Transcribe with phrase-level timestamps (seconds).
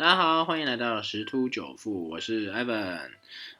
[0.00, 3.10] 大家好，欢迎来到十突九富，我是 Evan。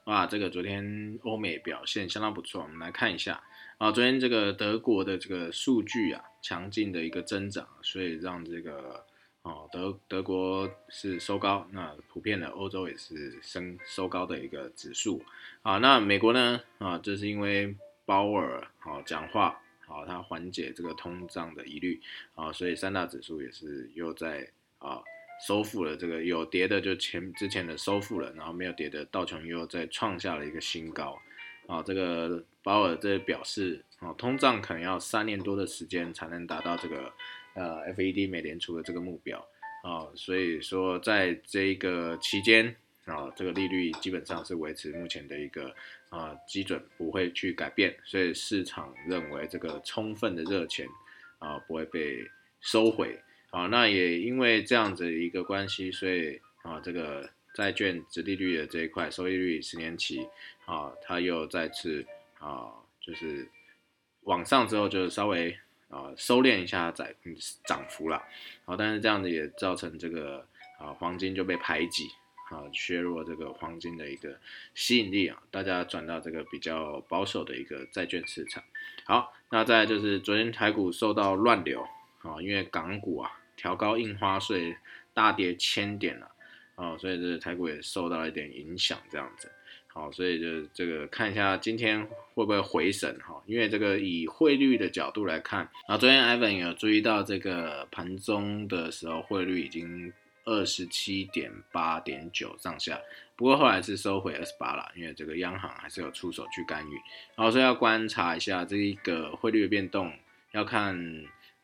[0.04, 3.42] 哇，这个昨天欧美表现相当不错，我们来看一下
[3.76, 9.04] 啊，昨天这个德国的这个数据啊，强劲的一个增长，所以让这个
[9.42, 15.22] 啊德德国是收高，那普遍的欧洲也是升收高的一个指数
[15.61, 15.77] 啊。
[15.77, 17.77] 那美国呢啊，这是因为
[18.07, 22.01] 鲍尔好讲话，好它缓解这个通胀的疑虑
[22.34, 25.02] 啊，所以三大指数也是又在啊。
[25.47, 31.19] 收复了这个有跌的就前之前的收复了，然后没有跌的道琼又再创下了一个新高，
[31.67, 37.12] 啊，这个鲍尔这表示啊，通胀可能要三年多的时间才能达到这个
[37.55, 39.39] 呃 FED 美联储的这个目标
[39.83, 42.77] 啊，所以说在这一个期间
[43.07, 45.75] 啊，这个利率基本上是维持目前的一个
[46.11, 50.87] 啊基准不会去改变，所以市场认为这个充分的热钱
[51.39, 52.29] 啊不会被
[52.61, 53.19] 收回。
[53.51, 60.25] 啊，那也因为这样子一个关系，所以啊，这个债券直利率的这一块收益率十年期
[60.67, 62.07] 啊，它又再次
[62.39, 62.70] 啊，
[63.01, 63.48] 就是
[64.23, 67.09] 往上之后就稍微啊收敛一下涨
[67.65, 68.23] 涨幅了。
[68.65, 70.47] 好，但是这样子也造成这个
[70.79, 72.09] 啊黄金就被排挤
[72.51, 74.39] 啊，削弱这个黄金的一个
[74.77, 78.62] 吸引力啊，大家转到这个比较保守的一个债券市场。
[79.07, 81.83] 好，那再就是昨天台股受到乱流
[82.23, 83.39] 啊，因为港股啊。
[83.61, 84.75] 调高印花税，
[85.12, 86.30] 大跌千点了，
[86.77, 89.52] 哦，所以这台股也受到了一点影响，这样子，
[89.86, 92.02] 好，所以就这个看一下今天
[92.33, 100.11] 会不会回升哈，因为这个以汇率的角度来看，啊，昨天 Ivan 有注意到这个盘中的时候汇率已经
[100.47, 102.98] 二十七点八点九上下，
[103.36, 106.95] 不过后来是收回二十八了，因为这个央行还是有出手去干预，
[107.36, 110.11] 然后所以要观察一下这一个汇率的变动，
[110.52, 110.97] 要看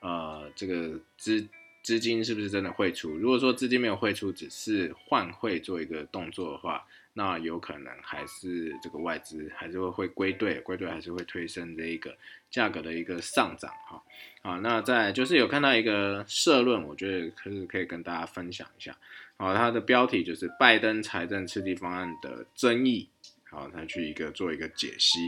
[0.00, 1.48] 呃这个资。
[1.86, 3.10] 资金是不是真的汇出？
[3.16, 12.18] 如果说资金没有汇出，只是换汇做一个动作的话，那有可能还是这个外资还是会会归队，归队还是会推升这一个
[12.50, 14.02] 价格的一个上涨哈。
[14.42, 18.90] 啊，那在就是有看到一个社论，我觉得可是可以跟大家分享一下。
[19.36, 23.08] 啊，它的标题就是拜登财政刺激方案的争议，
[23.48, 25.20] 好，他去一个做一个解析。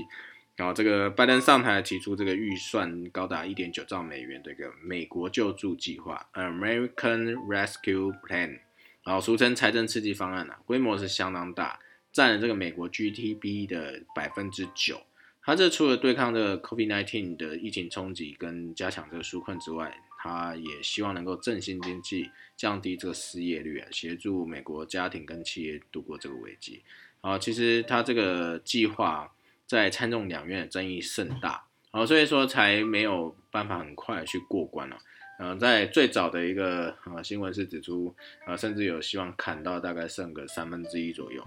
[0.58, 8.58] 然后这个拜登上台提出这个预算高达一点九兆美元的一个美国救助计划 （American Rescue Plan），
[9.04, 11.78] 然后俗称财政刺激方案啊，规模是相当大，
[12.10, 15.00] 占了这个美国 GDP 的百分之九。
[15.44, 26.82] 它这除了对抗这个 COVID-19 的疫情冲击跟加强这个纾困之外，它也希望能够振兴经济，降低这个失业率啊，协助美国家庭跟企业度过这个危机。
[27.20, 29.32] 啊，其实它这个计划。
[29.69, 34.97] 在参众两院的争议甚大，好，所以说才没有办法很快去过关了。
[35.39, 41.47] 呃，在最早的一个呃新闻是指出，呃，甚至有希望砍到大概剩个三分之一左右。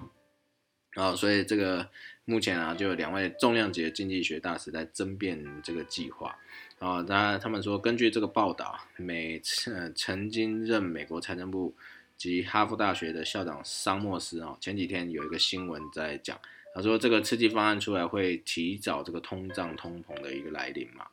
[0.94, 1.90] 啊，所以这个
[2.24, 6.38] 目前啊，就有两位重量级的经济学大师在争辩这个计划。
[6.78, 11.76] 啊，他他们说，根据这个报道，美曾曾经任美国财政部
[12.16, 16.40] 及哈佛大学的校长桑莫斯啊，前几天有一个新闻在讲。
[16.74, 21.06] 他说这个刺激方案出来会提早这个通胀通膨的一个来临嘛？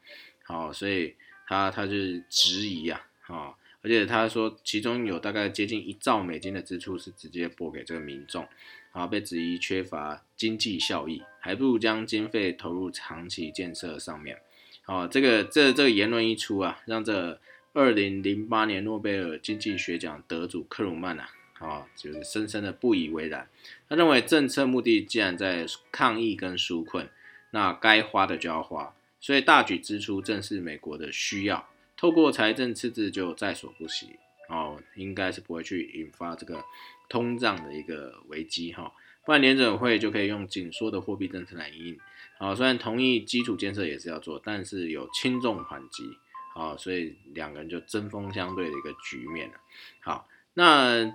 [0.45, 1.15] 好，所以
[1.47, 8.47] 他他就是质疑啊，啊，而且他说其中有大概接近一兆美金的支出是直接拨给这个民众，
[8.93, 14.39] 啊，被质疑缺乏经济效益，还不如将经费投入长期建设上面。
[14.83, 17.41] 好，这个这这个言论一出啊，让这
[17.73, 21.29] 二零零八年诺贝尔经济学奖得主克鲁曼啊。
[21.59, 23.49] 啊，就是深深的不以为然。
[23.89, 27.09] 他认为政策目的既然在抗疫跟纾困，
[27.51, 31.69] 那该花的就要花，所以大举支出正是美国的需要。
[31.97, 34.17] 透过财政赤字就在所不惜。
[34.49, 36.65] 哦，应该是不会去引发这个
[37.09, 38.93] 通胀的一个危机哈。
[39.27, 41.99] 不然联准会就可以用紧缩的货币政策来应。
[42.39, 46.17] 好，虽然同意基础建设也是要做，但是有轻重缓急。
[46.55, 49.55] 好，所以两个人就针锋相对的一个局面了。
[50.01, 51.13] 好，那。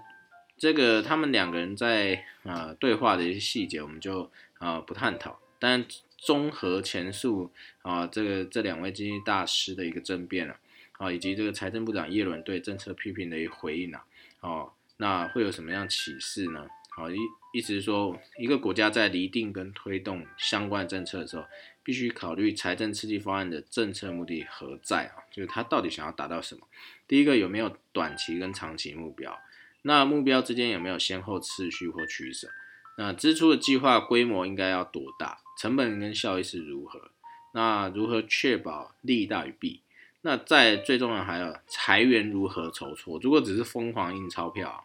[0.64, 5.38] 这个他们两个人在啊对话的一些细节，我们就啊不探讨。
[5.60, 5.86] 但
[6.18, 7.52] 综合前述
[7.82, 10.58] 啊，这个这两位经济大师的一个争辩啊，
[11.00, 14.06] 啊以及这个财政部长耶伦对政策批评的一个回应啊，
[14.40, 16.66] 哦，那会有什么样启示呢？
[16.92, 17.18] 好，意
[17.54, 21.44] 意思是说，一个国家在拟定跟推动相关政策的时候，
[21.84, 25.28] 必须考虑财政刺激方案的政策目的何在啊？
[25.30, 26.66] 就是他到底想要达到什么？
[27.06, 29.38] 第一个有没有短期跟长期目标？
[29.84, 32.50] 那目标之间有没有先后次序或取舍？
[32.98, 35.40] 那支出的计划规模应该要多大？
[35.58, 37.12] 成本跟效益是如何？
[37.54, 39.82] 那如何确保利大于弊？
[40.22, 43.20] 那在最重要还有裁员如何筹措？
[43.22, 44.84] 如果只是疯狂印钞票，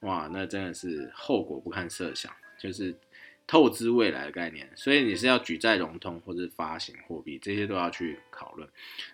[0.00, 2.96] 哇，那真的是后果不堪设想，就是
[3.50, 4.70] 透支未来的概念。
[4.76, 8.68] 所以你是要举债融通或者发行货币，这些都要去讨论。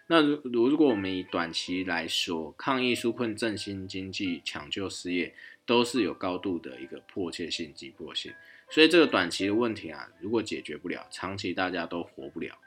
[0.09, 5.35] 那如如果我们以短期来说，抗疫纾困、振兴经济、抢救失业，
[5.65, 8.31] 都是有高度的一个迫切性、急迫性。
[8.69, 12.59] 所以这个短期的问题啊，如果解决不了，长期大家都活不了。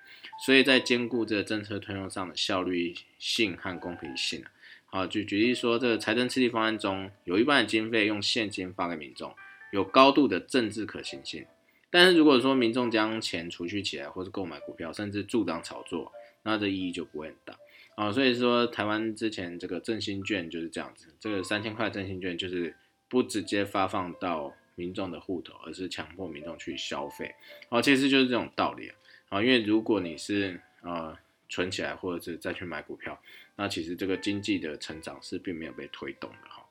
[0.44, 4.42] 所以在兼顾这个政策推动上的效率性和公平性
[4.88, 9.36] 啊，好，举举例说，这个财政刺激方案中有一半的经费用现金发给民众，
[9.72, 11.46] 有高度的政治可行性。
[11.90, 16.12] 但是如果说民众将钱储蓄起来，或是购买股票，甚至助长炒作，
[16.44, 17.58] 那这意义就不会很大
[17.96, 18.12] 啊。
[18.12, 22.76] 所以说，台湾之前这个振兴券就是这样子，这个三千块振兴券就是
[23.08, 24.54] 不直接发放到。
[24.76, 27.36] 民众的户头，而是强迫民众去消费，
[27.68, 28.96] 哦，其实就是这种道理啊，
[29.28, 31.18] 啊，因为如果你是呃
[31.50, 33.22] 存起来，或者是再去买股票，
[33.58, 36.66] 那其实这个经济的成长是并没有被推动的哈。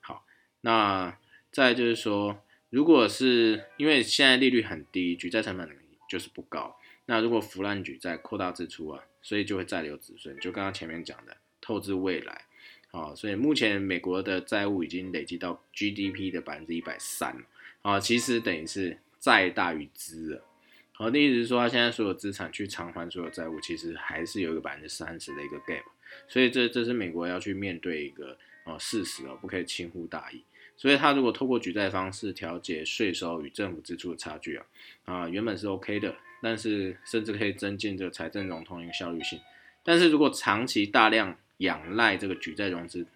[0.00, 0.24] 好，
[0.62, 1.16] 那
[1.52, 2.36] 再就是说，
[2.72, 5.68] 如果是因为现在利率很低，举债成本
[6.08, 6.74] 就是不高，
[7.04, 12.46] 那如果腐烂举债扩大支出啊，所以就会再留子孙，就刚刚前面讲的透支未来。
[12.90, 17.42] 啊，所以目前美国的债务已经累积到 GDP 的百分之一百三了
[17.82, 20.44] 啊，其实等于是债大于资了。
[20.92, 25.84] 好，的意思是说，他现在所有资产去偿还所有债务，其实还是有一个百分之三十的一个 gap。
[26.28, 30.42] 所以这这是美国要去面对一个呃事实哦，不可以轻忽大意。
[30.82, 34.66] 所以他如果透过举债方式调节税收与政府支出的差距啊，
[35.04, 36.12] 啊原本是 OK 的，
[36.42, 39.38] 但是甚至可以增进这个财政融通一个效率性。
[39.84, 43.06] 但是如果长期大量仰赖这个举债融资，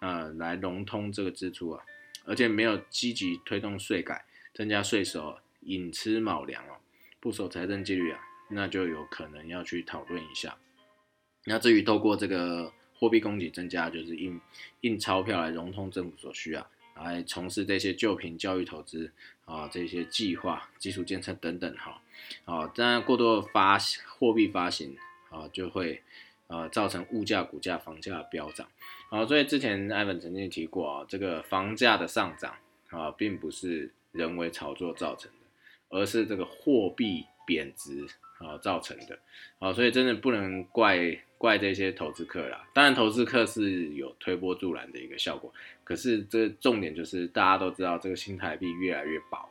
[0.00, 1.84] 呃，来融通这个支出啊，
[2.24, 6.74] 而且没有积极推动税改、增加税收，寅吃卯粮哦，
[7.20, 8.18] 不守财政纪律啊，
[8.50, 10.56] 那就有可能要去讨论一下。
[11.44, 14.40] 那至于透过这个货币供给增加，就是印
[14.80, 16.66] 印钞票来融通政府所需啊，
[16.96, 19.10] 来从事这些旧品教育投资
[19.44, 22.00] 啊，这些计划、基础建设等等哈，
[22.44, 23.78] 啊，当然过多的发
[24.18, 24.96] 货币发行
[25.30, 26.02] 啊，就会。
[26.48, 28.68] 呃，造成物价、股价、房价飙涨，
[29.08, 32.54] 好，所以之前艾文曾经提过啊，这个房价的上涨
[32.90, 35.46] 啊，并不是人为炒作造成的，
[35.88, 38.06] 而是这个货币贬值
[38.42, 39.18] 啊造成的，
[39.58, 42.66] 哦，所以真的不能怪怪这些投资客啦。
[42.74, 45.52] 当然，投资客是有推波助澜的一个效果，
[45.84, 49.48] 可是这重点就是大家都知道，这个新台币越来越薄，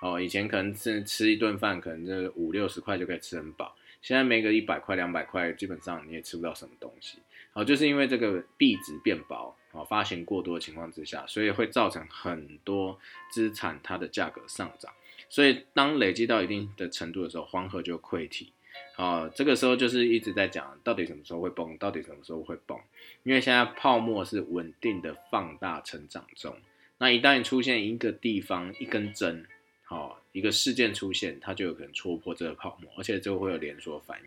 [0.00, 3.76] 哦，以前可能是吃一顿饭，可能这五六十块就可以吃很饱。
[4.02, 7.18] 现在没个一百块、两百块，基本上你也吃不到什么东西。
[7.52, 12.98] 好，就是因为这个币值变薄，啊，发行过多的情况之下，所以会造成很多
[13.30, 14.90] 资产它的价格上涨。
[15.30, 18.52] 所以当累积到一定的程度的时候，黄河就溃堤。
[18.96, 21.78] 啊，这个时候就是一直在讲，到底什么时候会崩？
[21.78, 22.78] 到底什么时候会崩？
[23.22, 26.54] 因为现在泡沫是稳定的放大成长中。
[26.98, 29.46] 那一旦出现一个地方一根针。
[29.84, 34.26] 好，一个事件出现，它就有可能戳破这个泡沫，而且就会有连锁反应。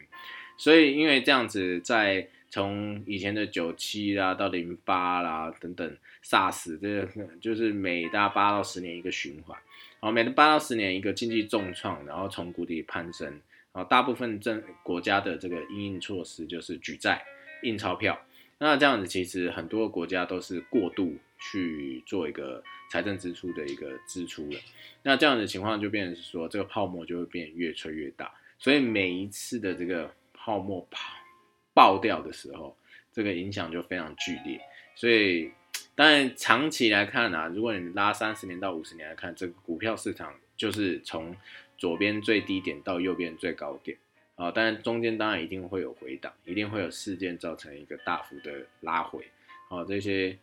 [0.58, 9.58] 所以，因为这样子，在从以前的九七啦到零八啦等等，SARS 这个就是每大八到十年一个循环。
[10.04, 13.40] 好，每八到十年一个经济重创，然后从谷底攀升。
[13.72, 17.24] 啊，大部分政国家的这个应应措施就是举债、
[17.62, 18.20] 印钞票。
[18.58, 22.62] 那这样子，其实很多国家都是过度去做一个
[22.92, 24.60] 财政支出的一个支出了。
[25.04, 28.30] 那这样的情况就变成是说，这个泡沫就会变越吹越大。
[28.60, 31.00] 所以每一次的这个泡沫爆
[31.74, 32.76] 爆掉的时候，
[33.14, 34.60] 这个影响就非常剧烈。
[34.96, 35.50] 所以，
[35.96, 41.36] 但长期来看啊，如果你拉三十年到五十年来看，这个股票市场就是从
[41.78, 43.98] 左边最低点到右边最高点。
[44.36, 49.24] 啊，当然中间当然一定会有回档，一定会有事件造成一个大幅的拉回，
[49.70, 50.36] 啊，这些，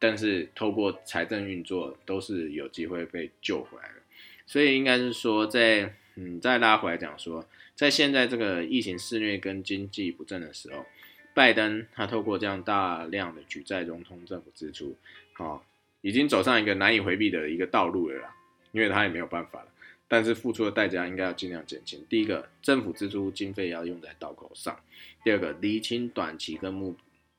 [0.00, 4.02] 但是透过财政运作都是有机会被救回来的，
[4.46, 10.84] 所以应该是说在嗯再拉回来讲说，在现在这个疫情肆虐跟经济不振的时候，
[11.34, 14.96] 拜登他透过这样大量的举债融通政府支出，
[15.34, 15.60] 啊，
[16.00, 18.36] 已经走上一个难以回避的一个道路了啦，
[18.70, 19.68] 因为他也没有办法了。
[20.06, 22.04] 但是付出的代价应该要尽量减轻。
[22.08, 24.76] 第一个，政府支出经费要用在刀口上；
[25.24, 26.94] 第二个，厘清短期跟目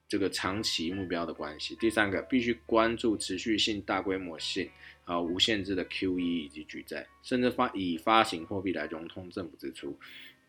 [0.09, 4.69] 这个长期目标的关系；第三个，必须关注持续性、大规模性
[5.05, 9.97] 啊无限制的 QE 以及举债，甚至发以发行货币来融通政府支出，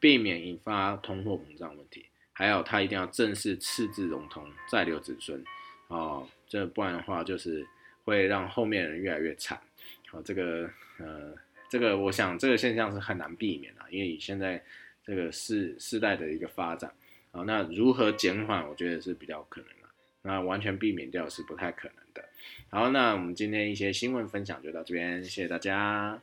[0.00, 2.06] 避免引发通货膨胀问题。
[2.36, 5.42] 还有，他一定要正式赤字融通，再留子孙
[5.88, 7.66] 哦，这不然的话就是
[8.04, 9.58] 会让后面人越来越惨。
[10.10, 11.34] 好，这个呃。
[11.68, 14.62] 这个我想，这个现象是很难避免的，因为以现在
[15.02, 16.88] 这个世世代的一个发展
[17.32, 19.88] 啊，那如何减缓，我觉得是比较可能的。
[20.22, 22.24] 那完全避免掉是不太可能的。
[22.70, 26.22] 好，那我们今天一些新闻分享就到这边，谢谢大家。